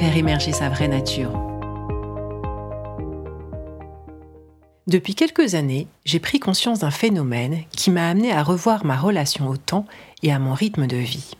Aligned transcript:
faire 0.00 0.16
émerger 0.16 0.52
sa 0.52 0.70
vraie 0.70 0.88
nature. 0.88 1.30
Depuis 4.86 5.14
quelques 5.14 5.54
années, 5.54 5.88
j'ai 6.06 6.20
pris 6.20 6.40
conscience 6.40 6.78
d'un 6.78 6.90
phénomène 6.90 7.64
qui 7.70 7.90
m'a 7.90 8.08
amené 8.08 8.32
à 8.32 8.42
revoir 8.42 8.86
ma 8.86 8.96
relation 8.96 9.48
au 9.48 9.58
temps 9.58 9.84
et 10.22 10.32
à 10.32 10.38
mon 10.38 10.54
rythme 10.54 10.86
de 10.86 10.96
vie. 10.96 11.32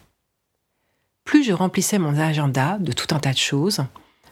Plus 1.24 1.42
je 1.42 1.54
remplissais 1.54 1.98
mon 1.98 2.18
agenda 2.18 2.76
de 2.80 2.92
tout 2.92 3.14
un 3.14 3.18
tas 3.18 3.32
de 3.32 3.38
choses, 3.38 3.80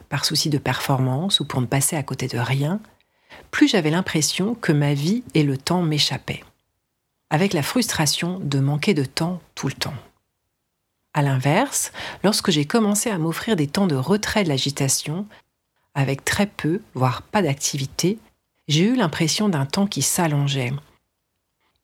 par 0.09 0.23
souci 0.25 0.51
de 0.51 0.59
performance 0.59 1.39
ou 1.39 1.45
pour 1.45 1.59
ne 1.59 1.65
passer 1.65 1.95
à 1.95 2.03
côté 2.03 2.27
de 2.27 2.37
rien, 2.37 2.79
plus 3.49 3.67
j'avais 3.67 3.89
l'impression 3.89 4.53
que 4.53 4.71
ma 4.71 4.93
vie 4.93 5.23
et 5.33 5.41
le 5.41 5.57
temps 5.57 5.81
m'échappaient, 5.81 6.43
avec 7.31 7.53
la 7.53 7.63
frustration 7.63 8.39
de 8.39 8.59
manquer 8.59 8.93
de 8.93 9.05
temps 9.05 9.41
tout 9.55 9.65
le 9.65 9.73
temps. 9.73 9.95
À 11.13 11.21
l'inverse, 11.21 11.91
lorsque 12.23 12.51
j'ai 12.51 12.65
commencé 12.65 13.09
à 13.09 13.17
m'offrir 13.17 13.55
des 13.55 13.67
temps 13.67 13.87
de 13.87 13.95
retrait 13.95 14.43
de 14.43 14.49
l'agitation, 14.49 15.25
avec 15.95 16.23
très 16.23 16.45
peu, 16.45 16.81
voire 16.93 17.23
pas 17.23 17.41
d'activité, 17.41 18.19
j'ai 18.67 18.85
eu 18.85 18.95
l'impression 18.95 19.49
d'un 19.49 19.65
temps 19.65 19.87
qui 19.87 20.01
s'allongeait 20.01 20.71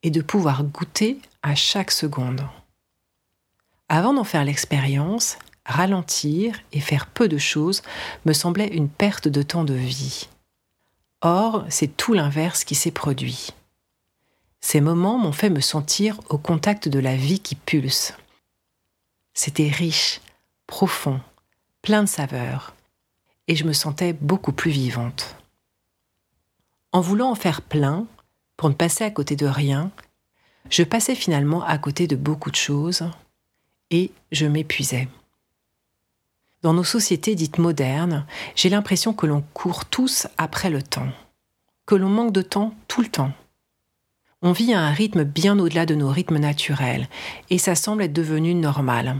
et 0.04 0.12
de 0.12 0.22
pouvoir 0.22 0.64
goûter 0.64 1.20
à 1.42 1.56
chaque 1.56 1.92
seconde. 1.92 2.48
Avant 3.90 4.14
d'en 4.14 4.24
faire 4.24 4.46
l'expérience, 4.46 5.38
ralentir 5.66 6.60
et 6.72 6.80
faire 6.80 7.08
peu 7.08 7.28
de 7.28 7.40
choses 7.40 7.82
me 8.26 8.34
semblait 8.34 8.68
une 8.68 8.90
perte 8.90 9.28
de 9.28 9.42
temps 9.42 9.64
de 9.64 9.74
vie. 9.74 10.30
Or, 11.22 11.66
c'est 11.70 11.98
tout 11.98 12.14
l'inverse 12.14 12.64
qui 12.64 12.76
s'est 12.76 12.92
produit. 12.92 13.50
Ces 14.62 14.82
moments 14.82 15.18
m'ont 15.18 15.32
fait 15.32 15.50
me 15.50 15.62
sentir 15.62 16.20
au 16.30 16.38
contact 16.38 16.88
de 16.88 17.00
la 17.00 17.16
vie 17.16 17.40
qui 17.40 17.56
pulse. 17.56 18.14
C'était 19.36 19.68
riche, 19.68 20.22
profond, 20.66 21.20
plein 21.82 22.02
de 22.02 22.10
saveurs, 22.10 22.74
et 23.48 23.56
je 23.56 23.66
me 23.66 23.74
sentais 23.74 24.14
beaucoup 24.14 24.54
plus 24.54 24.72
vivante. 24.72 25.36
En 26.94 27.02
voulant 27.02 27.30
en 27.30 27.36
faire 27.36 27.62
plein, 27.62 28.08
pour 28.56 28.70
ne 28.70 28.74
passer 28.74 29.04
à 29.04 29.12
côté 29.12 29.36
de 29.36 29.46
rien, 29.46 29.92
je 30.70 30.84
passais 30.84 31.16
finalement 31.16 31.64
à 31.64 31.78
côté 31.78 32.08
de 32.08 32.16
beaucoup 32.16 32.50
de 32.50 32.56
choses, 32.56 33.04
et 33.92 34.12
je 34.32 34.46
m'épuisais. 34.46 35.10
Dans 36.62 36.74
nos 36.74 36.86
sociétés 36.86 37.36
dites 37.36 37.58
modernes, 37.58 38.26
j'ai 38.56 38.70
l'impression 38.70 39.14
que 39.14 39.28
l'on 39.28 39.44
court 39.54 39.86
tous 39.86 40.28
après 40.38 40.70
le 40.70 40.82
temps, 40.82 41.12
que 41.86 41.96
l'on 41.96 42.10
manque 42.10 42.32
de 42.32 42.42
temps 42.42 42.74
tout 42.88 43.02
le 43.02 43.10
temps. 43.10 43.34
On 44.48 44.52
vit 44.52 44.76
à 44.76 44.80
un 44.80 44.92
rythme 44.92 45.24
bien 45.24 45.58
au-delà 45.58 45.88
de 45.88 45.96
nos 45.96 46.12
rythmes 46.12 46.38
naturels, 46.38 47.10
et 47.50 47.58
ça 47.58 47.74
semble 47.74 48.04
être 48.04 48.14
devenu 48.14 48.54
normal. 48.54 49.20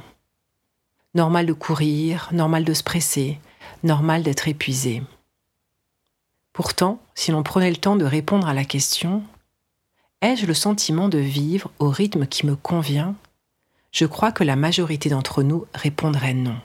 Normal 1.16 1.48
de 1.48 1.54
courir, 1.54 2.30
normal 2.32 2.64
de 2.64 2.76
se 2.76 2.84
presser, 2.84 3.40
normal 3.82 4.22
d'être 4.22 4.48
épuisé. 4.48 5.02
Pourtant, 6.54 7.02
si 7.16 7.32
l'on 7.32 7.42
prenait 7.42 7.72
le 7.72 7.76
temps 7.76 7.96
de 7.96 8.06
répondre 8.06 8.48
à 8.48 8.54
la 8.54 8.66
question 8.66 9.24
Ai-je 10.22 10.46
le 10.46 10.54
sentiment 10.54 11.10
de 11.10 11.18
vivre 11.18 11.72
au 11.80 11.90
rythme 11.90 12.28
qui 12.28 12.46
me 12.46 12.56
convient? 12.56 13.16
Je 13.92 14.06
crois 14.06 14.32
que 14.32 14.44
la 14.44 14.56
majorité 14.56 15.10
d'entre 15.10 15.42
nous 15.42 15.66
répondrait 15.74 16.36
non. 16.36 16.60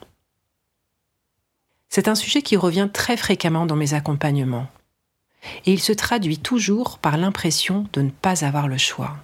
C'est 1.89 2.09
un 2.09 2.15
sujet 2.15 2.43
qui 2.43 2.59
revient 2.59 2.91
très 2.93 3.17
fréquemment 3.17 3.65
dans 3.65 3.77
mes 3.77 3.95
accompagnements 3.95 4.67
et 5.67 5.73
il 5.73 5.81
se 5.81 5.93
traduit 5.93 6.39
toujours 6.39 6.99
par 6.99 7.17
l'impression 7.17 7.87
de 7.93 8.03
ne 8.03 8.11
pas 8.11 8.45
avoir 8.45 8.69
le 8.69 8.79
choix. 8.79 9.17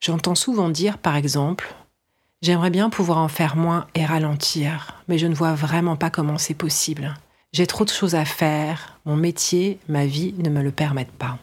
J'entends 0.00 0.34
souvent 0.34 0.68
dire, 0.68 0.98
par 0.98 1.16
exemple, 1.16 1.74
J'aimerais 2.42 2.70
bien 2.70 2.90
pouvoir 2.90 3.18
en 3.18 3.28
faire 3.28 3.54
moins 3.54 3.86
et 3.94 4.04
ralentir, 4.04 5.00
mais 5.06 5.16
je 5.16 5.28
ne 5.28 5.34
vois 5.34 5.54
vraiment 5.54 5.94
pas 5.94 6.10
comment 6.10 6.38
c'est 6.38 6.54
possible. 6.54 7.14
J'ai 7.52 7.68
trop 7.68 7.84
de 7.84 7.90
choses 7.90 8.16
à 8.16 8.24
faire, 8.24 8.98
mon 9.04 9.14
métier, 9.14 9.78
ma 9.88 10.06
vie 10.06 10.34
ne 10.38 10.50
me 10.50 10.60
le 10.60 10.72
permettent 10.72 11.12
pas. 11.12 11.38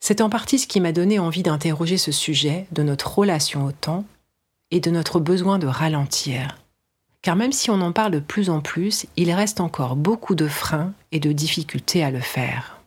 C'est 0.00 0.20
en 0.20 0.28
partie 0.28 0.58
ce 0.58 0.66
qui 0.66 0.80
m'a 0.80 0.90
donné 0.90 1.20
envie 1.20 1.44
d'interroger 1.44 1.96
ce 1.96 2.10
sujet 2.10 2.66
de 2.72 2.82
notre 2.82 3.18
relation 3.18 3.64
au 3.64 3.70
temps 3.70 4.04
et 4.72 4.80
de 4.80 4.90
notre 4.90 5.20
besoin 5.20 5.60
de 5.60 5.68
ralentir. 5.68 6.58
Car 7.24 7.36
même 7.36 7.52
si 7.52 7.70
on 7.70 7.80
en 7.80 7.92
parle 7.92 8.12
de 8.12 8.18
plus 8.20 8.50
en 8.50 8.60
plus, 8.60 9.06
il 9.16 9.32
reste 9.32 9.58
encore 9.58 9.96
beaucoup 9.96 10.34
de 10.34 10.46
freins 10.46 10.92
et 11.10 11.20
de 11.20 11.32
difficultés 11.32 12.04
à 12.04 12.10
le 12.10 12.20
faire. 12.20 12.82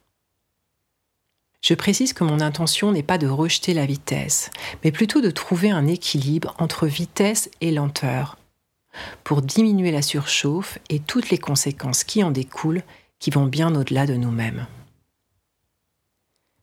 Je 1.64 1.74
précise 1.74 2.14
que 2.14 2.24
mon 2.24 2.40
intention 2.40 2.92
n'est 2.92 3.02
pas 3.02 3.18
de 3.18 3.26
rejeter 3.26 3.74
la 3.74 3.88
vitesse, 3.88 4.52
mais 4.84 4.92
plutôt 4.92 5.22
de 5.22 5.32
trouver 5.32 5.72
un 5.72 5.88
équilibre 5.88 6.54
entre 6.60 6.86
vitesse 6.86 7.50
et 7.62 7.72
lenteur, 7.72 8.38
pour 9.24 9.42
diminuer 9.42 9.90
la 9.90 10.04
surchauffe 10.04 10.78
et 10.90 11.00
toutes 11.00 11.32
les 11.32 11.40
conséquences 11.40 12.04
qui 12.04 12.24
en 12.24 12.30
découlent, 12.30 12.84
qui 13.18 13.32
vont 13.32 13.48
bien 13.48 13.74
au-delà 13.74 14.06
de 14.06 14.14
nous-mêmes. 14.14 14.68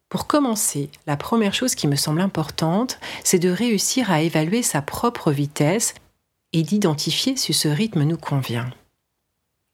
Pour 0.08 0.28
commencer, 0.28 0.90
la 1.08 1.16
première 1.16 1.54
chose 1.54 1.74
qui 1.74 1.88
me 1.88 1.96
semble 1.96 2.20
importante, 2.20 3.00
c'est 3.24 3.40
de 3.40 3.50
réussir 3.50 4.12
à 4.12 4.22
évaluer 4.22 4.62
sa 4.62 4.80
propre 4.80 5.32
vitesse 5.32 5.94
et 6.54 6.62
d'identifier 6.62 7.36
si 7.36 7.52
ce 7.52 7.68
rythme 7.68 8.04
nous 8.04 8.16
convient. 8.16 8.70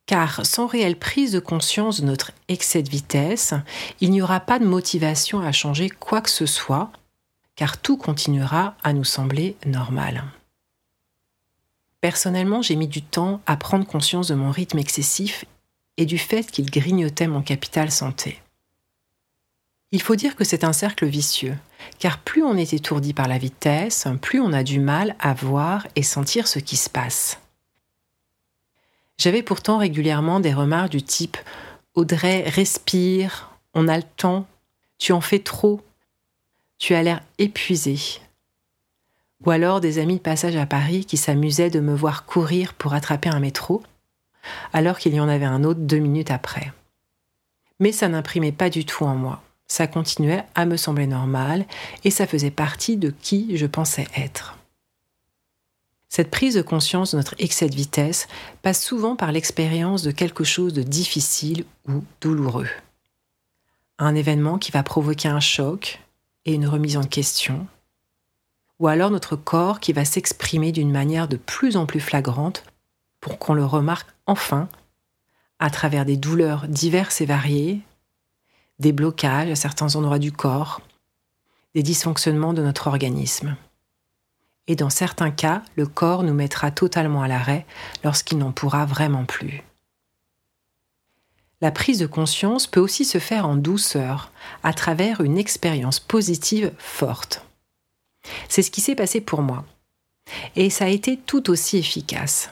Car 0.06 0.44
sans 0.44 0.66
réelle 0.66 0.98
prise 0.98 1.30
de 1.30 1.38
conscience 1.38 2.00
de 2.00 2.06
notre 2.06 2.32
excès 2.48 2.82
de 2.82 2.90
vitesse, 2.90 3.54
il 4.00 4.10
n'y 4.10 4.22
aura 4.22 4.40
pas 4.40 4.58
de 4.58 4.64
motivation 4.64 5.40
à 5.40 5.52
changer 5.52 5.88
quoi 5.88 6.20
que 6.20 6.30
ce 6.30 6.46
soit, 6.46 6.90
car 7.54 7.78
tout 7.78 7.96
continuera 7.96 8.74
à 8.82 8.92
nous 8.92 9.04
sembler 9.04 9.56
normal. 9.66 10.24
Personnellement, 12.00 12.62
j'ai 12.62 12.76
mis 12.76 12.88
du 12.88 13.02
temps 13.02 13.42
à 13.46 13.56
prendre 13.58 13.86
conscience 13.86 14.28
de 14.28 14.34
mon 14.34 14.50
rythme 14.50 14.78
excessif 14.78 15.44
et 15.98 16.06
du 16.06 16.16
fait 16.16 16.50
qu'il 16.50 16.70
grignotait 16.70 17.28
mon 17.28 17.42
capital 17.42 17.90
santé. 17.90 18.40
Il 19.92 20.00
faut 20.00 20.14
dire 20.14 20.36
que 20.36 20.44
c'est 20.44 20.62
un 20.62 20.72
cercle 20.72 21.06
vicieux, 21.06 21.56
car 21.98 22.18
plus 22.18 22.44
on 22.44 22.56
est 22.56 22.72
étourdi 22.74 23.12
par 23.12 23.26
la 23.26 23.38
vitesse, 23.38 24.06
plus 24.22 24.40
on 24.40 24.52
a 24.52 24.62
du 24.62 24.78
mal 24.78 25.16
à 25.18 25.34
voir 25.34 25.86
et 25.96 26.04
sentir 26.04 26.46
ce 26.46 26.60
qui 26.60 26.76
se 26.76 26.88
passe. 26.88 27.40
J'avais 29.18 29.42
pourtant 29.42 29.78
régulièrement 29.78 30.38
des 30.38 30.54
remarques 30.54 30.90
du 30.90 31.02
type 31.02 31.36
Audrey, 31.94 32.44
respire, 32.48 33.50
on 33.74 33.88
a 33.88 33.96
le 33.96 34.04
temps, 34.04 34.46
tu 34.98 35.12
en 35.12 35.20
fais 35.20 35.40
trop, 35.40 35.80
tu 36.78 36.94
as 36.94 37.02
l'air 37.02 37.20
épuisé. 37.38 37.98
Ou 39.44 39.50
alors 39.50 39.80
des 39.80 39.98
amis 39.98 40.16
de 40.16 40.22
passage 40.22 40.54
à 40.54 40.66
Paris 40.66 41.04
qui 41.04 41.16
s'amusaient 41.16 41.68
de 41.68 41.80
me 41.80 41.94
voir 41.94 42.26
courir 42.26 42.74
pour 42.74 42.94
attraper 42.94 43.28
un 43.28 43.40
métro, 43.40 43.82
alors 44.72 44.98
qu'il 44.98 45.14
y 45.14 45.20
en 45.20 45.28
avait 45.28 45.44
un 45.44 45.64
autre 45.64 45.80
deux 45.80 45.98
minutes 45.98 46.30
après. 46.30 46.72
Mais 47.80 47.90
ça 47.90 48.08
n'imprimait 48.08 48.52
pas 48.52 48.70
du 48.70 48.84
tout 48.84 49.04
en 49.04 49.16
moi 49.16 49.42
ça 49.70 49.86
continuait 49.86 50.44
à 50.56 50.66
me 50.66 50.76
sembler 50.76 51.06
normal 51.06 51.64
et 52.02 52.10
ça 52.10 52.26
faisait 52.26 52.50
partie 52.50 52.96
de 52.96 53.10
qui 53.10 53.56
je 53.56 53.66
pensais 53.66 54.08
être. 54.16 54.58
Cette 56.08 56.32
prise 56.32 56.56
de 56.56 56.62
conscience 56.62 57.12
de 57.12 57.18
notre 57.18 57.36
excès 57.38 57.68
de 57.68 57.76
vitesse 57.76 58.26
passe 58.62 58.84
souvent 58.84 59.14
par 59.14 59.30
l'expérience 59.30 60.02
de 60.02 60.10
quelque 60.10 60.42
chose 60.42 60.74
de 60.74 60.82
difficile 60.82 61.64
ou 61.88 62.02
douloureux. 62.20 62.68
Un 64.00 64.16
événement 64.16 64.58
qui 64.58 64.72
va 64.72 64.82
provoquer 64.82 65.28
un 65.28 65.38
choc 65.38 66.00
et 66.46 66.52
une 66.52 66.66
remise 66.66 66.96
en 66.96 67.04
question, 67.04 67.68
ou 68.80 68.88
alors 68.88 69.12
notre 69.12 69.36
corps 69.36 69.78
qui 69.78 69.92
va 69.92 70.04
s'exprimer 70.04 70.72
d'une 70.72 70.90
manière 70.90 71.28
de 71.28 71.36
plus 71.36 71.76
en 71.76 71.86
plus 71.86 72.00
flagrante 72.00 72.64
pour 73.20 73.38
qu'on 73.38 73.54
le 73.54 73.64
remarque 73.64 74.10
enfin 74.26 74.68
à 75.60 75.70
travers 75.70 76.04
des 76.04 76.16
douleurs 76.16 76.66
diverses 76.66 77.20
et 77.20 77.26
variées, 77.26 77.82
des 78.80 78.92
blocages 78.92 79.50
à 79.50 79.56
certains 79.56 79.94
endroits 79.94 80.18
du 80.18 80.32
corps, 80.32 80.80
des 81.74 81.82
dysfonctionnements 81.82 82.54
de 82.54 82.62
notre 82.62 82.88
organisme. 82.88 83.56
Et 84.66 84.74
dans 84.74 84.90
certains 84.90 85.30
cas, 85.30 85.62
le 85.76 85.86
corps 85.86 86.22
nous 86.22 86.34
mettra 86.34 86.70
totalement 86.70 87.22
à 87.22 87.28
l'arrêt 87.28 87.66
lorsqu'il 88.02 88.38
n'en 88.38 88.52
pourra 88.52 88.86
vraiment 88.86 89.24
plus. 89.24 89.62
La 91.60 91.70
prise 91.70 91.98
de 91.98 92.06
conscience 92.06 92.66
peut 92.66 92.80
aussi 92.80 93.04
se 93.04 93.18
faire 93.18 93.46
en 93.46 93.56
douceur, 93.56 94.32
à 94.62 94.72
travers 94.72 95.20
une 95.20 95.36
expérience 95.36 96.00
positive 96.00 96.72
forte. 96.78 97.44
C'est 98.48 98.62
ce 98.62 98.70
qui 98.70 98.80
s'est 98.80 98.94
passé 98.94 99.20
pour 99.20 99.42
moi. 99.42 99.64
Et 100.56 100.70
ça 100.70 100.86
a 100.86 100.88
été 100.88 101.18
tout 101.18 101.50
aussi 101.50 101.76
efficace. 101.76 102.50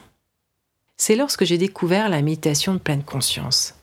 c'est 1.00 1.16
lorsque 1.16 1.44
j'ai 1.44 1.58
découvert 1.58 2.08
la 2.08 2.20
méditation 2.20 2.74
de 2.74 2.78
pleine 2.78 3.04
conscience. 3.04 3.77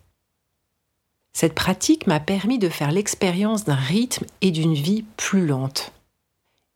Cette 1.36 1.54
pratique 1.54 2.08
m'a 2.08 2.22
permis 2.22 2.60
de 2.60 2.70
faire 2.70 2.94
l'expérience 2.94 3.66
d'un 3.66 3.76
rythme 3.76 4.26
et 4.40 4.52
d'une 4.52 4.74
vie 4.74 5.04
plus 5.18 5.46
lente. 5.46 5.92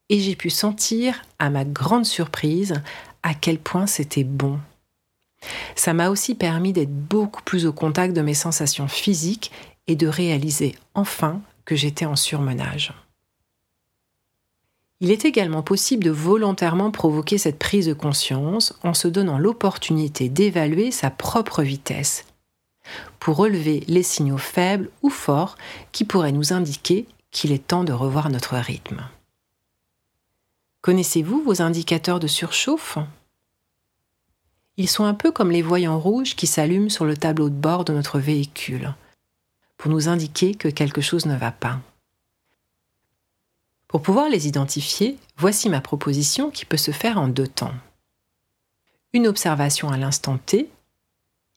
Et 0.09 0.19
j'ai 0.19 0.35
pu 0.35 0.49
sentir, 0.49 1.21
à 1.39 1.49
ma 1.49 1.63
grande 1.63 2.05
surprise, 2.05 2.73
à 3.23 3.33
quel 3.33 3.57
point 3.57 3.87
c'était 3.87 4.25
bon. 4.25 4.59
Ça 5.77 5.93
m'a 5.93 6.09
aussi 6.09 6.35
permis 6.35 6.73
d'être 6.73 6.93
beaucoup 6.93 7.41
plus 7.41 7.65
au 7.65 7.71
contact 7.71 8.13
de 8.13 8.21
mes 8.21 8.33
sensations 8.33 8.89
physiques 8.89 9.49
et 9.87 9.95
de 9.95 10.07
réaliser 10.07 10.75
enfin 10.93 11.39
que 11.63 11.77
j'étais 11.77 12.05
en 12.05 12.17
surmenage. 12.17 12.91
Il 14.99 15.09
est 15.09 15.23
également 15.23 15.63
possible 15.63 16.03
de 16.03 16.11
volontairement 16.11 16.91
provoquer 16.91 17.37
cette 17.37 17.59
prise 17.59 17.85
de 17.85 17.93
conscience 17.93 18.77
en 18.83 18.93
se 18.93 19.07
donnant 19.07 19.37
l'opportunité 19.37 20.27
d'évaluer 20.27 20.91
sa 20.91 21.09
propre 21.09 21.63
vitesse 21.63 22.25
pour 23.19 23.37
relever 23.37 23.83
les 23.87 24.03
signaux 24.03 24.37
faibles 24.37 24.89
ou 25.01 25.09
forts 25.09 25.57
qui 25.91 26.05
pourraient 26.05 26.31
nous 26.31 26.53
indiquer 26.53 27.05
qu'il 27.31 27.51
est 27.51 27.67
temps 27.67 27.83
de 27.83 27.93
revoir 27.93 28.29
notre 28.29 28.55
rythme. 28.55 29.07
Connaissez-vous 30.81 31.43
vos 31.43 31.61
indicateurs 31.61 32.19
de 32.19 32.27
surchauffe? 32.27 32.97
Ils 34.77 34.89
sont 34.89 35.03
un 35.03 35.13
peu 35.13 35.31
comme 35.31 35.51
les 35.51 35.61
voyants 35.61 35.99
rouges 35.99 36.35
qui 36.35 36.47
s'allument 36.47 36.89
sur 36.89 37.03
le 37.05 37.17
tableau 37.17 37.49
de 37.49 37.55
bord 37.55 37.83
de 37.83 37.93
notre 37.93 38.17
véhicule, 38.17 38.95
pour 39.77 39.91
nous 39.91 40.07
indiquer 40.07 40.55
que 40.55 40.69
quelque 40.69 41.01
chose 41.01 41.25
ne 41.25 41.35
va 41.35 41.51
pas. 41.51 41.81
Pour 43.89 44.01
pouvoir 44.01 44.29
les 44.29 44.47
identifier, 44.47 45.17
voici 45.35 45.67
ma 45.67 45.81
proposition 45.81 46.49
qui 46.49 46.63
peut 46.63 46.77
se 46.77 46.91
faire 46.91 47.17
en 47.17 47.27
deux 47.27 47.47
temps. 47.47 47.73
Une 49.11 49.27
observation 49.27 49.89
à 49.89 49.97
l'instant 49.97 50.37
T 50.37 50.69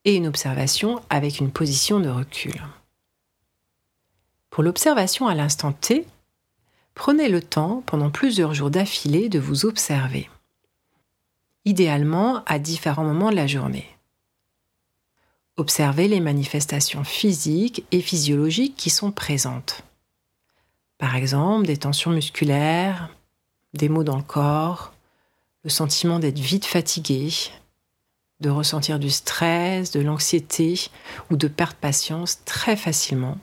et 0.04 0.16
une 0.16 0.26
observation 0.26 1.00
avec 1.10 1.38
une 1.38 1.52
position 1.52 2.00
de 2.00 2.08
recul. 2.08 2.60
Pour 4.50 4.62
l'observation 4.62 5.28
à 5.28 5.34
l'instant 5.34 5.72
T, 5.72 6.06
prenez 6.94 7.28
le 7.28 7.40
temps 7.40 7.82
pendant 7.86 8.10
plusieurs 8.10 8.54
jours 8.54 8.70
d'affilée 8.70 9.28
de 9.28 9.38
vous 9.38 9.64
observer, 9.64 10.28
idéalement 11.64 12.42
à 12.44 12.58
différents 12.58 13.04
moments 13.04 13.30
de 13.30 13.36
la 13.36 13.46
journée. 13.46 13.86
Observez 15.56 16.08
les 16.08 16.20
manifestations 16.20 17.04
physiques 17.04 17.84
et 17.92 18.00
physiologiques 18.00 18.76
qui 18.76 18.90
sont 18.90 19.12
présentes. 19.12 19.84
Par 20.98 21.16
exemple, 21.16 21.66
des 21.66 21.76
tensions 21.76 22.10
musculaires, 22.10 23.10
des 23.74 23.88
maux 23.88 24.04
dans 24.04 24.16
le 24.16 24.22
corps, 24.22 24.92
le 25.64 25.70
sentiment 25.70 26.18
d'être 26.18 26.38
vite 26.38 26.64
fatigué, 26.64 27.30
de 28.42 28.50
ressentir 28.50 28.98
du 28.98 29.08
stress, 29.08 29.92
de 29.92 30.00
l'anxiété 30.00 30.90
ou 31.30 31.36
de 31.36 31.48
perdre 31.48 31.76
patience 31.76 32.44
très 32.44 32.76
facilement. 32.76 33.38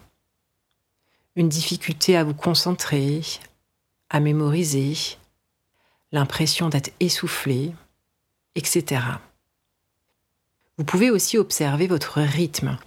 Une 1.35 1.49
difficulté 1.49 2.15
à 2.15 2.23
vous 2.23 2.35
concentrer, 2.35 3.21
à 4.09 4.19
mémoriser, 4.19 4.93
l'impression 6.11 6.69
d'être 6.69 6.91
essoufflé, 6.99 7.73
etc. 8.55 9.01
Vous 10.77 10.83
pouvez 10.83 11.09
aussi 11.09 11.37
observer 11.37 11.87
votre 11.87 12.21
rythme 12.21 12.77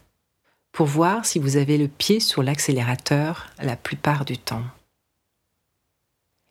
pour 0.70 0.86
voir 0.86 1.24
si 1.24 1.38
vous 1.38 1.56
avez 1.56 1.78
le 1.78 1.88
pied 1.88 2.20
sur 2.20 2.42
l'accélérateur 2.42 3.50
la 3.58 3.76
plupart 3.76 4.24
du 4.24 4.38
temps. 4.38 4.64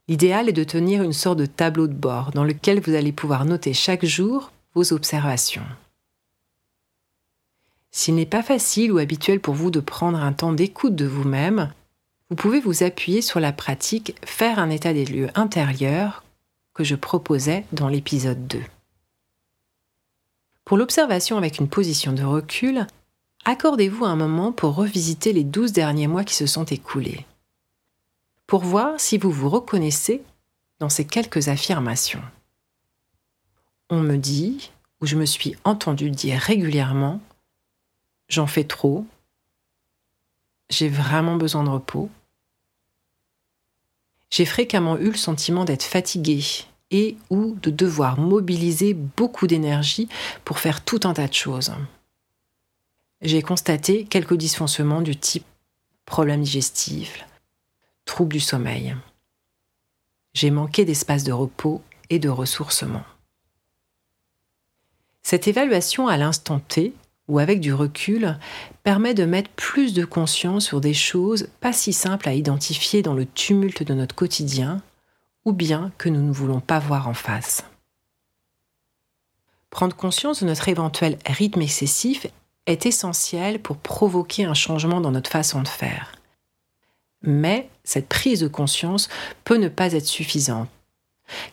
L'idéal 0.07 0.49
est 0.49 0.53
de 0.53 0.63
tenir 0.63 1.03
une 1.03 1.13
sorte 1.13 1.39
de 1.39 1.45
tableau 1.45 1.87
de 1.87 1.93
bord 1.93 2.31
dans 2.31 2.43
lequel 2.43 2.81
vous 2.81 2.95
allez 2.95 3.11
pouvoir 3.11 3.45
noter 3.45 3.73
chaque 3.73 4.05
jour 4.05 4.51
vos 4.73 4.93
observations. 4.93 5.65
S'il 7.91 8.15
n'est 8.15 8.25
pas 8.25 8.43
facile 8.43 8.91
ou 8.91 8.97
habituel 8.99 9.41
pour 9.41 9.53
vous 9.53 9.69
de 9.69 9.81
prendre 9.81 10.19
un 10.19 10.31
temps 10.31 10.53
d'écoute 10.53 10.95
de 10.95 11.05
vous-même, 11.05 11.71
vous 12.29 12.35
pouvez 12.37 12.61
vous 12.61 12.83
appuyer 12.83 13.21
sur 13.21 13.41
la 13.41 13.51
pratique 13.51 14.15
Faire 14.23 14.59
un 14.59 14.69
état 14.69 14.93
des 14.93 15.05
lieux 15.05 15.29
intérieur 15.35 16.23
que 16.73 16.85
je 16.85 16.95
proposais 16.95 17.65
dans 17.73 17.89
l'épisode 17.89 18.47
2. 18.47 18.61
Pour 20.63 20.77
l'observation 20.77 21.37
avec 21.37 21.57
une 21.57 21.67
position 21.67 22.13
de 22.13 22.23
recul, 22.23 22.87
accordez-vous 23.43 24.05
un 24.05 24.15
moment 24.15 24.53
pour 24.53 24.75
revisiter 24.75 25.33
les 25.33 25.43
12 25.43 25.73
derniers 25.73 26.07
mois 26.07 26.23
qui 26.23 26.35
se 26.35 26.45
sont 26.45 26.63
écoulés, 26.63 27.25
pour 28.47 28.61
voir 28.61 28.97
si 28.97 29.17
vous 29.17 29.31
vous 29.31 29.49
reconnaissez 29.49 30.23
dans 30.79 30.87
ces 30.87 31.05
quelques 31.05 31.49
affirmations 31.49 32.23
on 33.91 33.99
me 33.99 34.17
dit, 34.17 34.71
ou 35.01 35.05
je 35.05 35.17
me 35.17 35.25
suis 35.25 35.55
entendu 35.65 36.09
dire 36.09 36.39
régulièrement, 36.39 37.21
j'en 38.29 38.47
fais 38.47 38.63
trop, 38.63 39.05
j'ai 40.69 40.87
vraiment 40.87 41.35
besoin 41.35 41.65
de 41.65 41.69
repos. 41.69 42.09
J'ai 44.29 44.45
fréquemment 44.45 44.97
eu 44.97 45.11
le 45.11 45.17
sentiment 45.17 45.65
d'être 45.65 45.83
fatigué 45.83 46.41
et 46.89 47.17
ou 47.29 47.55
de 47.61 47.69
devoir 47.69 48.17
mobiliser 48.17 48.93
beaucoup 48.93 49.45
d'énergie 49.45 50.07
pour 50.45 50.59
faire 50.59 50.83
tout 50.85 51.01
un 51.03 51.13
tas 51.13 51.27
de 51.27 51.33
choses. 51.33 51.73
J'ai 53.21 53.41
constaté 53.41 54.05
quelques 54.05 54.37
dysfonctionnements 54.37 55.01
du 55.01 55.17
type 55.17 55.45
problème 56.05 56.41
digestif, 56.41 57.25
troubles 58.05 58.33
du 58.33 58.39
sommeil. 58.39 58.95
J'ai 60.33 60.49
manqué 60.49 60.85
d'espace 60.85 61.25
de 61.25 61.33
repos 61.33 61.81
et 62.09 62.19
de 62.19 62.29
ressourcement. 62.29 63.03
Cette 65.23 65.47
évaluation 65.47 66.07
à 66.07 66.17
l'instant 66.17 66.59
T, 66.59 66.93
ou 67.27 67.39
avec 67.39 67.59
du 67.59 67.73
recul, 67.73 68.37
permet 68.83 69.13
de 69.13 69.25
mettre 69.25 69.49
plus 69.51 69.93
de 69.93 70.03
conscience 70.03 70.65
sur 70.65 70.81
des 70.81 70.93
choses 70.93 71.47
pas 71.59 71.73
si 71.73 71.93
simples 71.93 72.27
à 72.27 72.33
identifier 72.33 73.01
dans 73.01 73.13
le 73.13 73.25
tumulte 73.25 73.83
de 73.83 73.93
notre 73.93 74.15
quotidien, 74.15 74.81
ou 75.45 75.53
bien 75.53 75.91
que 75.97 76.09
nous 76.09 76.21
ne 76.21 76.31
voulons 76.31 76.59
pas 76.59 76.79
voir 76.79 77.07
en 77.07 77.13
face. 77.13 77.63
Prendre 79.69 79.95
conscience 79.95 80.41
de 80.41 80.47
notre 80.47 80.67
éventuel 80.67 81.17
rythme 81.25 81.61
excessif 81.61 82.27
est 82.65 82.85
essentiel 82.85 83.61
pour 83.61 83.77
provoquer 83.77 84.43
un 84.43 84.53
changement 84.53 85.01
dans 85.01 85.11
notre 85.11 85.29
façon 85.29 85.61
de 85.61 85.67
faire. 85.67 86.11
Mais 87.21 87.69
cette 87.83 88.09
prise 88.09 88.41
de 88.41 88.47
conscience 88.47 89.07
peut 89.43 89.57
ne 89.57 89.69
pas 89.69 89.93
être 89.93 90.05
suffisante 90.07 90.69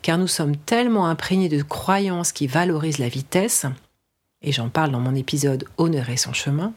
car 0.03 0.19
nous 0.19 0.27
sommes 0.27 0.57
tellement 0.57 1.07
imprégnés 1.07 1.49
de 1.49 1.63
croyances 1.63 2.33
qui 2.33 2.47
valorisent 2.47 2.99
la 2.99 3.09
vitesse, 3.09 3.67
et 4.43 4.53
j'en 4.53 4.69
parle 4.69 4.91
dans 4.91 5.01
mon 5.01 5.15
épisode 5.15 5.65
Honorer 5.77 6.17
son 6.17 6.33
chemin, 6.33 6.73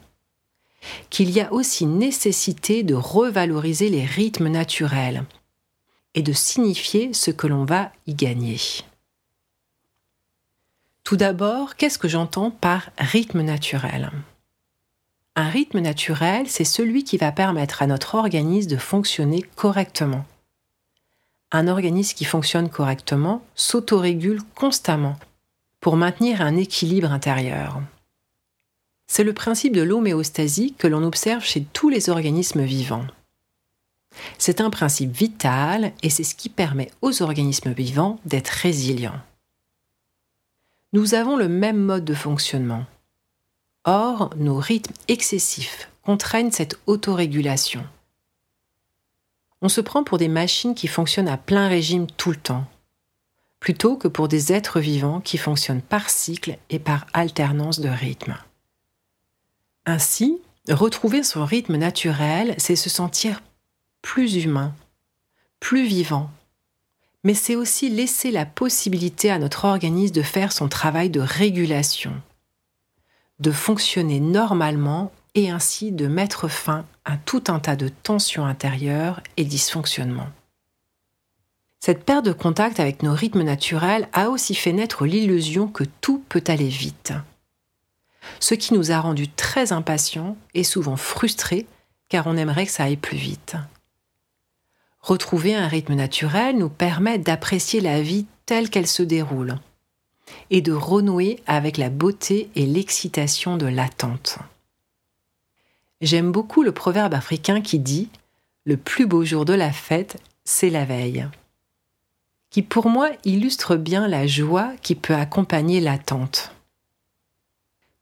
qu'il 1.10 1.30
y 1.30 1.40
a 1.40 1.52
aussi 1.52 1.86
nécessité 1.86 2.82
de 2.82 2.94
revaloriser 2.94 3.88
les 3.88 4.04
rythmes 4.04 4.48
naturels 4.48 5.24
et 6.14 6.22
de 6.22 6.32
signifier 6.32 7.12
ce 7.12 7.30
que 7.30 7.46
l'on 7.46 7.64
va 7.64 7.92
y 8.06 8.14
gagner. 8.14 8.58
Tout 11.04 11.16
d'abord, 11.16 11.76
qu'est-ce 11.76 11.98
que 11.98 12.08
j'entends 12.08 12.50
par 12.50 12.90
rythme 12.98 13.42
naturel? 13.42 14.10
Un 15.34 15.48
rythme 15.48 15.80
naturel, 15.80 16.48
c'est 16.48 16.64
celui 16.64 17.04
qui 17.04 17.16
va 17.16 17.32
permettre 17.32 17.82
à 17.82 17.86
notre 17.86 18.16
organisme 18.16 18.70
de 18.70 18.76
fonctionner 18.76 19.42
correctement 19.56 20.24
un 21.52 21.68
organisme 21.68 22.16
qui 22.16 22.24
fonctionne 22.24 22.70
correctement 22.70 23.44
s'autorégule 23.54 24.42
constamment 24.54 25.16
pour 25.80 25.96
maintenir 25.96 26.40
un 26.40 26.56
équilibre 26.56 27.12
intérieur. 27.12 27.80
C'est 29.06 29.24
le 29.24 29.34
principe 29.34 29.74
de 29.74 29.82
l'homéostasie 29.82 30.74
que 30.78 30.86
l'on 30.86 31.04
observe 31.04 31.44
chez 31.44 31.64
tous 31.72 31.90
les 31.90 32.08
organismes 32.08 32.62
vivants. 32.62 33.04
C'est 34.38 34.60
un 34.60 34.70
principe 34.70 35.12
vital 35.12 35.92
et 36.02 36.10
c'est 36.10 36.24
ce 36.24 36.34
qui 36.34 36.48
permet 36.48 36.90
aux 37.02 37.22
organismes 37.22 37.72
vivants 37.72 38.18
d'être 38.24 38.48
résilients. 38.48 39.20
Nous 40.94 41.14
avons 41.14 41.36
le 41.36 41.48
même 41.48 41.78
mode 41.78 42.04
de 42.04 42.14
fonctionnement. 42.14 42.84
Or, 43.84 44.30
nos 44.36 44.56
rythmes 44.56 44.94
excessifs 45.08 45.90
contraignent 46.04 46.50
cette 46.50 46.78
autorégulation 46.86 47.84
on 49.62 49.68
se 49.68 49.80
prend 49.80 50.02
pour 50.04 50.18
des 50.18 50.28
machines 50.28 50.74
qui 50.74 50.88
fonctionnent 50.88 51.28
à 51.28 51.36
plein 51.38 51.68
régime 51.68 52.08
tout 52.08 52.30
le 52.30 52.36
temps, 52.36 52.66
plutôt 53.60 53.96
que 53.96 54.08
pour 54.08 54.26
des 54.26 54.52
êtres 54.52 54.80
vivants 54.80 55.20
qui 55.20 55.38
fonctionnent 55.38 55.80
par 55.80 56.10
cycle 56.10 56.58
et 56.68 56.80
par 56.80 57.06
alternance 57.12 57.78
de 57.78 57.88
rythme. 57.88 58.36
Ainsi, 59.86 60.40
retrouver 60.68 61.22
son 61.22 61.44
rythme 61.44 61.76
naturel, 61.76 62.56
c'est 62.58 62.76
se 62.76 62.90
sentir 62.90 63.40
plus 64.02 64.44
humain, 64.44 64.74
plus 65.60 65.86
vivant, 65.86 66.28
mais 67.22 67.34
c'est 67.34 67.54
aussi 67.54 67.88
laisser 67.88 68.32
la 68.32 68.46
possibilité 68.46 69.30
à 69.30 69.38
notre 69.38 69.64
organisme 69.64 70.14
de 70.14 70.22
faire 70.22 70.50
son 70.50 70.68
travail 70.68 71.08
de 71.08 71.20
régulation, 71.20 72.12
de 73.38 73.52
fonctionner 73.52 74.18
normalement 74.18 75.12
et 75.34 75.50
ainsi 75.50 75.92
de 75.92 76.06
mettre 76.06 76.48
fin 76.48 76.84
à 77.04 77.16
tout 77.16 77.44
un 77.48 77.58
tas 77.58 77.76
de 77.76 77.88
tensions 77.88 78.44
intérieures 78.44 79.20
et 79.36 79.44
dysfonctionnements. 79.44 80.30
Cette 81.80 82.04
perte 82.04 82.24
de 82.24 82.32
contact 82.32 82.78
avec 82.78 83.02
nos 83.02 83.12
rythmes 83.12 83.42
naturels 83.42 84.08
a 84.12 84.28
aussi 84.30 84.54
fait 84.54 84.72
naître 84.72 85.04
l'illusion 85.04 85.66
que 85.66 85.84
tout 86.00 86.22
peut 86.28 86.44
aller 86.46 86.68
vite. 86.68 87.12
ce 88.38 88.54
qui 88.54 88.72
nous 88.72 88.92
a 88.92 89.00
rendus 89.00 89.28
très 89.28 89.72
impatients 89.72 90.36
et 90.54 90.62
souvent 90.62 90.96
frustrés 90.96 91.66
car 92.08 92.28
on 92.28 92.36
aimerait 92.36 92.66
que 92.66 92.72
ça 92.72 92.84
aille 92.84 92.96
plus 92.96 93.16
vite. 93.16 93.56
Retrouver 95.00 95.56
un 95.56 95.66
rythme 95.66 95.94
naturel 95.94 96.56
nous 96.56 96.68
permet 96.68 97.18
d'apprécier 97.18 97.80
la 97.80 98.00
vie 98.00 98.26
telle 98.46 98.70
qu'elle 98.70 98.86
se 98.86 99.02
déroule 99.02 99.58
et 100.50 100.60
de 100.60 100.72
renouer 100.72 101.42
avec 101.46 101.78
la 101.78 101.90
beauté 101.90 102.48
et 102.54 102.66
l'excitation 102.66 103.56
de 103.56 103.66
l'attente. 103.66 104.38
J'aime 106.02 106.32
beaucoup 106.32 106.62
le 106.62 106.72
proverbe 106.72 107.14
africain 107.14 107.60
qui 107.60 107.78
dit⁇ 107.78 108.10
Le 108.64 108.76
plus 108.76 109.06
beau 109.06 109.24
jour 109.24 109.44
de 109.44 109.54
la 109.54 109.72
fête, 109.72 110.20
c'est 110.44 110.70
la 110.70 110.84
veille⁇ 110.84 111.26
qui 112.52 112.60
pour 112.60 112.90
moi 112.90 113.08
illustre 113.24 113.76
bien 113.76 114.06
la 114.06 114.26
joie 114.26 114.74
qui 114.82 114.94
peut 114.94 115.14
accompagner 115.14 115.80
l'attente. 115.80 116.54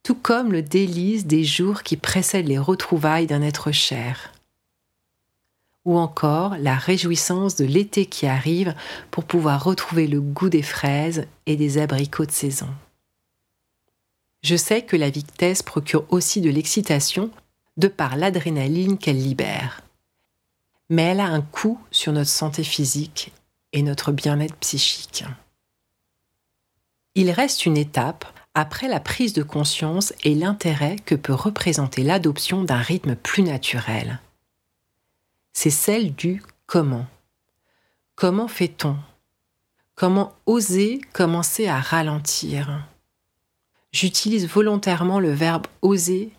Tout 0.03 0.15
comme 0.15 0.51
le 0.51 0.61
délice 0.61 1.25
des 1.25 1.45
jours 1.45 1.83
qui 1.83 1.95
précèdent 1.95 2.49
les 2.49 2.59
retrouvailles 2.59 3.27
d'un 3.27 3.41
être 3.41 3.71
cher 3.71 4.33
ou 5.85 5.97
encore 5.97 6.57
la 6.57 6.75
réjouissance 6.75 7.55
de 7.55 7.65
l'été 7.65 8.05
qui 8.05 8.27
arrive 8.27 8.75
pour 9.09 9.23
pouvoir 9.23 9.63
retrouver 9.63 10.05
le 10.05 10.21
goût 10.21 10.49
des 10.49 10.61
fraises 10.61 11.25
et 11.47 11.55
des 11.55 11.79
abricots 11.79 12.25
de 12.25 12.31
saison. 12.31 12.69
Je 14.43 14.55
sais 14.55 14.83
que 14.83 14.95
la 14.95 15.09
vitesse 15.09 15.63
procure 15.63 16.05
aussi 16.09 16.41
de 16.41 16.51
l'excitation 16.51 17.31
de 17.77 17.87
par 17.87 18.15
l'adrénaline 18.15 18.97
qu'elle 18.97 19.21
libère. 19.21 19.81
Mais 20.89 21.03
elle 21.03 21.19
a 21.19 21.27
un 21.27 21.41
coût 21.41 21.79
sur 21.91 22.11
notre 22.13 22.29
santé 22.29 22.63
physique 22.63 23.31
et 23.73 23.81
notre 23.81 24.11
bien-être 24.11 24.55
psychique. 24.57 25.23
Il 27.15 27.31
reste 27.31 27.65
une 27.65 27.77
étape 27.77 28.25
après 28.53 28.87
la 28.87 28.99
prise 28.99 29.33
de 29.33 29.43
conscience 29.43 30.13
et 30.23 30.35
l'intérêt 30.35 30.97
que 31.05 31.15
peut 31.15 31.33
représenter 31.33 32.03
l'adoption 32.03 32.63
d'un 32.63 32.81
rythme 32.81 33.15
plus 33.15 33.43
naturel 33.43 34.19
c'est 35.53 35.69
celle 35.69 36.13
du 36.13 36.41
comment. 36.65 37.05
Comment 38.15 38.47
fait-on? 38.47 38.97
Comment 39.95 40.33
oser 40.45 41.01
commencer 41.13 41.67
à 41.67 41.79
ralentir? 41.79 42.87
J'utilise 43.91 44.47
volontairement 44.47 45.19
le 45.19 45.31
verbe 45.31 45.67
oser 45.81 46.31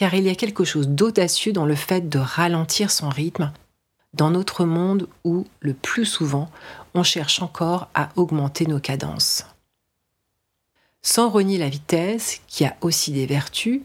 car 0.00 0.14
il 0.14 0.24
y 0.24 0.30
a 0.30 0.34
quelque 0.34 0.64
chose 0.64 0.88
d'audacieux 0.88 1.52
dans 1.52 1.66
le 1.66 1.74
fait 1.74 2.08
de 2.08 2.18
ralentir 2.18 2.90
son 2.90 3.10
rythme 3.10 3.52
dans 4.14 4.30
notre 4.30 4.64
monde 4.64 5.06
où, 5.24 5.46
le 5.60 5.74
plus 5.74 6.06
souvent, 6.06 6.50
on 6.94 7.02
cherche 7.02 7.42
encore 7.42 7.90
à 7.92 8.08
augmenter 8.16 8.64
nos 8.64 8.80
cadences. 8.80 9.44
Sans 11.02 11.28
renier 11.28 11.58
la 11.58 11.68
vitesse, 11.68 12.40
qui 12.46 12.64
a 12.64 12.78
aussi 12.80 13.12
des 13.12 13.26
vertus, 13.26 13.82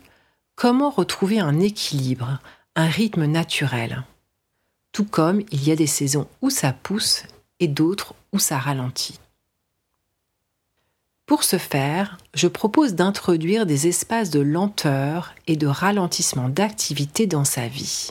comment 0.56 0.90
retrouver 0.90 1.42
un 1.42 1.60
équilibre, 1.60 2.40
un 2.78 2.88
rythme 2.88 3.26
naturel? 3.26 4.06
Tout 4.94 5.04
comme 5.04 5.42
il 5.52 5.68
y 5.68 5.72
a 5.74 5.76
des 5.76 5.86
saisons 5.86 6.30
où 6.42 6.50
ça 6.50 6.72
pousse 6.72 7.24
et 7.60 7.68
d'autres 7.68 8.16
où 8.32 8.40
ça 8.40 8.58
ralentit. 8.58 9.20
Pour 11.26 11.44
ce 11.44 11.58
faire, 11.58 12.18
je 12.36 12.48
propose 12.48 12.94
d'introduire 12.94 13.66
des 13.66 13.88
espaces 13.88 14.30
de 14.30 14.40
lenteur 14.40 15.34
et 15.48 15.56
de 15.56 15.66
ralentissement 15.66 16.50
d'activité 16.50 17.26
dans 17.26 17.46
sa 17.46 17.68
vie. 17.68 18.10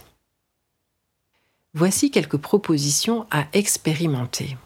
Voici 1.74 2.10
quelques 2.10 2.36
propositions 2.36 3.26
à 3.30 3.46
expérimenter. 3.52 4.56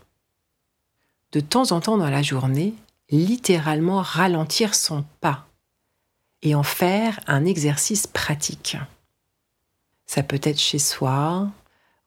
De 1.32 1.40
temps 1.40 1.72
en 1.72 1.80
temps 1.80 1.98
dans 1.98 2.08
la 2.08 2.22
journée, 2.22 2.74
littéralement 3.10 4.00
ralentir 4.00 4.74
son 4.74 5.04
pas 5.20 5.46
et 6.40 6.54
en 6.54 6.62
faire 6.62 7.20
un 7.26 7.44
exercice 7.44 8.06
pratique. 8.06 8.76
Ça 10.06 10.22
peut 10.22 10.40
être 10.42 10.60
chez 10.60 10.78
soi, 10.78 11.48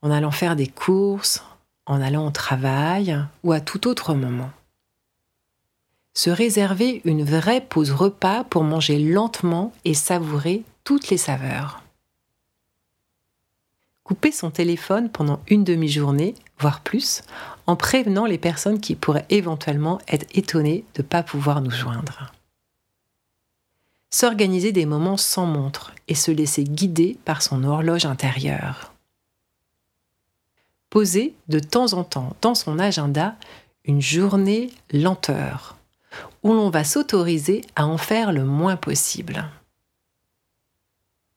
en 0.01 0.09
allant 0.09 0.31
faire 0.31 0.55
des 0.55 0.67
courses, 0.67 1.43
en 1.85 2.01
allant 2.01 2.25
au 2.25 2.31
travail 2.31 3.19
ou 3.43 3.51
à 3.51 3.59
tout 3.59 3.87
autre 3.87 4.15
moment. 4.15 4.49
Se 6.13 6.29
réserver 6.29 7.01
une 7.05 7.23
vraie 7.23 7.61
pause 7.61 7.91
repas 7.91 8.43
pour 8.43 8.63
manger 8.63 8.99
lentement 8.99 9.71
et 9.85 9.93
savourer 9.93 10.63
toutes 10.83 11.09
les 11.09 11.17
saveurs. 11.17 11.81
Couper 14.03 14.31
son 14.31 14.51
téléphone 14.51 15.09
pendant 15.09 15.41
une 15.47 15.63
demi-journée, 15.63 16.35
voire 16.59 16.81
plus, 16.81 17.23
en 17.65 17.75
prévenant 17.75 18.25
les 18.25 18.37
personnes 18.37 18.81
qui 18.81 18.95
pourraient 18.95 19.25
éventuellement 19.29 19.99
être 20.07 20.27
étonnées 20.35 20.83
de 20.95 21.01
ne 21.01 21.07
pas 21.07 21.23
pouvoir 21.23 21.61
nous 21.61 21.71
joindre. 21.71 22.33
S'organiser 24.09 24.73
des 24.73 24.85
moments 24.85 25.17
sans 25.17 25.45
montre 25.45 25.93
et 26.09 26.15
se 26.15 26.31
laisser 26.31 26.65
guider 26.65 27.17
par 27.23 27.41
son 27.41 27.63
horloge 27.63 28.05
intérieure 28.05 28.91
poser 30.91 31.33
de 31.47 31.57
temps 31.57 31.93
en 31.93 32.03
temps 32.03 32.35
dans 32.41 32.53
son 32.53 32.77
agenda 32.77 33.35
une 33.85 34.01
journée 34.01 34.69
lenteur, 34.91 35.77
où 36.43 36.53
l'on 36.53 36.69
va 36.69 36.83
s'autoriser 36.83 37.61
à 37.75 37.85
en 37.85 37.97
faire 37.97 38.31
le 38.31 38.43
moins 38.43 38.75
possible. 38.75 39.49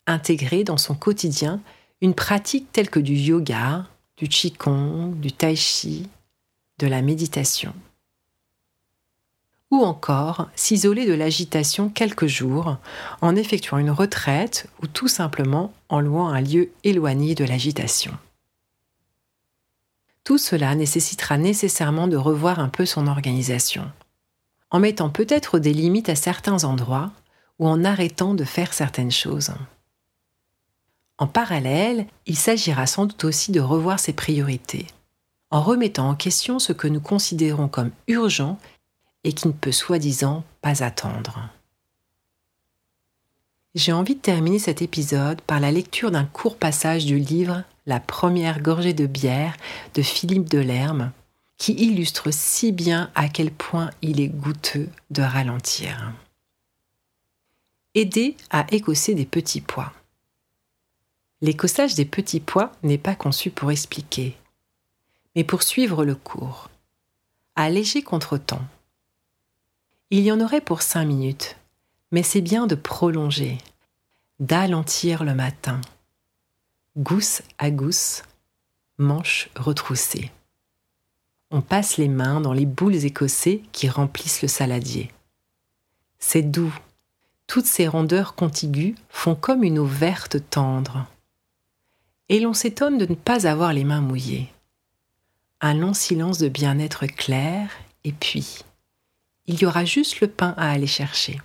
Intégrer 0.07 0.65
dans 0.65 0.77
son 0.77 0.95
quotidien 0.95 1.61
une 2.01 2.15
pratique 2.15 2.71
telle 2.73 2.91
que 2.91 3.01
du 3.01 3.15
yoga, 3.15 3.87
du 4.17 4.29
qigong, 4.29 5.15
du 5.15 5.33
tai 5.33 5.57
chi, 5.57 6.09
de 6.79 6.87
la 6.87 7.03
méditation. 7.03 7.75
Ou 9.71 9.83
encore 9.83 10.49
s'isoler 10.55 11.07
de 11.07 11.15
l'agitation 11.15 11.89
quelques 11.89 12.27
jours 12.27 12.77
en 13.23 13.35
effectuant 13.35 13.79
une 13.79 13.91
retraite 13.91 14.69
ou 14.83 14.87
tout 14.87 15.09
simplement 15.09 15.73
en 15.89 16.01
louant 16.01 16.29
un 16.29 16.41
lieu 16.41 16.71
éloigné 16.85 17.35
de 17.35 17.45
l'agitation. 17.45 18.17
Tout 20.23 20.39
cela 20.39 20.75
nécessitera 20.75 21.37
nécessairement 21.39 22.09
de 22.09 22.17
revoir 22.17 22.59
un 22.59 22.69
peu 22.69 22.87
son 22.87 23.07
organisation, 23.07 23.91
en 24.75 24.81
mettant 24.81 25.09
peut-être 25.09 25.61
des 25.61 25.73
limites 25.73 26.09
à 26.09 26.17
certains 26.17 26.65
endroits 26.65 27.13
ou 27.61 27.69
en 27.69 27.85
arrêtant 27.85 28.35
de 28.35 28.43
faire 28.43 28.73
certaines 28.73 29.13
choses. 29.13 29.53
En 31.17 31.29
parallèle, 31.29 32.09
il 32.27 32.35
s'agira 32.37 32.89
sans 32.89 33.07
doute 33.07 33.23
aussi 33.23 33.53
de 33.53 33.61
revoir 33.61 34.01
ses 34.01 34.13
priorités, 34.13 34.89
en 35.53 35.63
remettant 35.63 36.09
en 36.09 36.17
question 36.17 36.59
ce 36.59 36.73
que 36.73 36.89
nous 36.89 37.01
considérons 37.01 37.69
comme 37.69 37.93
urgent 38.09 38.59
et 39.23 39.33
qui 39.33 39.47
ne 39.47 39.53
peut 39.53 39.71
soi-disant 39.71 40.43
pas 40.61 40.83
attendre. 40.83 41.39
J'ai 43.77 43.93
envie 43.93 44.17
de 44.17 44.21
terminer 44.21 44.59
cet 44.59 44.83
épisode 44.83 45.41
par 45.43 45.61
la 45.61 45.71
lecture 45.71 46.11
d'un 46.11 46.25
court 46.25 46.57
passage 46.57 47.07
du 47.07 47.21
livre 47.21 47.63
la 47.87 48.01
première 48.01 48.61
gorgée 48.61 48.93
de 48.93 49.07
bière 49.07 49.57
de 49.95 50.03
Philippe 50.03 50.51
Delerme, 50.51 51.13
qui 51.57 51.73
illustre 51.73 52.31
si 52.31 52.73
bien 52.73 53.11
à 53.15 53.29
quel 53.29 53.51
point 53.51 53.91
il 54.03 54.21
est 54.21 54.29
goûteux 54.29 54.89
de 55.11 55.23
ralentir. 55.23 56.13
Aider 57.95 58.37
à 58.51 58.67
écosser 58.73 59.15
des 59.15 59.27
petits 59.27 59.61
pois. 59.61 59.93
L'écossage 61.41 61.95
des 61.95 62.05
petits 62.05 62.41
pois 62.41 62.73
n'est 62.83 62.99
pas 62.99 63.15
conçu 63.15 63.51
pour 63.51 63.71
expliquer, 63.71 64.37
mais 65.37 65.45
pour 65.45 65.63
suivre 65.63 66.05
le 66.05 66.15
cours, 66.15 66.71
à 67.55 67.71
léger 67.71 68.03
contre-temps. 68.03 68.65
Il 70.11 70.21
y 70.21 70.33
en 70.33 70.41
aurait 70.41 70.61
pour 70.61 70.83
cinq 70.83 71.05
minutes, 71.05 71.57
mais 72.11 72.23
c'est 72.23 72.41
bien 72.41 72.67
de 72.67 72.75
prolonger, 72.75 73.59
d'alentir 74.41 75.25
le 75.25 75.35
matin, 75.35 75.81
gousse 76.97 77.43
à 77.59 77.71
gousse, 77.71 78.23
manche 78.99 79.51
retroussée. 79.57 80.31
On 81.51 81.61
passe 81.61 81.99
les 81.99 82.09
mains 82.09 82.41
dans 82.41 82.53
les 82.53 82.67
boules 82.67 83.05
écossées 83.05 83.63
qui 83.73 83.89
remplissent 83.89 84.43
le 84.43 84.49
saladier. 84.49 85.11
C'est 86.19 86.43
doux. 86.43 86.75
Toutes 87.47 87.67
ces 87.67 87.87
rondeurs 87.87 88.35
contiguës 88.35 88.95
font 89.09 89.35
comme 89.35 89.63
une 89.63 89.79
eau 89.79 89.85
verte 89.85 90.39
tendre. 90.51 91.07
Et 92.29 92.41
l'on 92.41 92.55
s'étonne 92.55 92.99
de 92.99 93.07
ne 93.07 93.15
pas 93.15 93.47
avoir 93.47 93.73
les 93.73 93.85
mains 93.85 94.01
mouillées. 94.01 94.51
Un 95.61 95.75
long 95.75 95.95
silence 95.95 96.39
de 96.39 96.49
bien-être 96.49 97.07
clair, 97.07 97.71
et 98.05 98.13
puis, 98.13 98.61
il 99.47 99.61
y 99.61 99.67
aura 99.67 99.85
juste 99.85 100.21
le 100.21 100.29
pain 100.29 100.55
à 100.57 100.71
aller 100.71 100.87
chercher. 100.87 101.41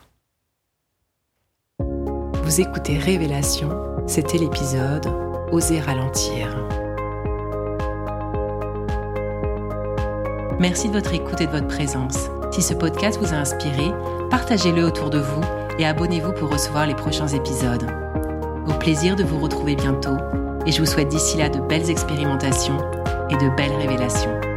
Vous 1.79 2.61
écoutez 2.61 2.97
Révélation, 2.97 3.69
c'était 4.07 4.37
l'épisode 4.37 5.07
oser 5.51 5.79
ralentir. 5.79 6.68
Merci 10.59 10.89
de 10.89 10.93
votre 10.93 11.13
écoute 11.13 11.39
et 11.39 11.47
de 11.47 11.51
votre 11.51 11.67
présence. 11.67 12.17
Si 12.51 12.61
ce 12.61 12.73
podcast 12.73 13.17
vous 13.17 13.33
a 13.33 13.37
inspiré, 13.37 13.93
partagez-le 14.29 14.83
autour 14.83 15.09
de 15.09 15.19
vous 15.19 15.41
et 15.77 15.85
abonnez-vous 15.85 16.33
pour 16.33 16.51
recevoir 16.51 16.85
les 16.85 16.95
prochains 16.95 17.29
épisodes. 17.29 17.89
Au 18.67 18.73
plaisir 18.73 19.15
de 19.15 19.23
vous 19.23 19.39
retrouver 19.39 19.77
bientôt 19.77 20.17
et 20.65 20.73
je 20.73 20.79
vous 20.79 20.85
souhaite 20.85 21.07
d'ici 21.07 21.37
là 21.37 21.47
de 21.47 21.61
belles 21.61 21.89
expérimentations 21.89 22.79
et 23.29 23.35
de 23.35 23.55
belles 23.55 23.75
révélations. 23.77 24.48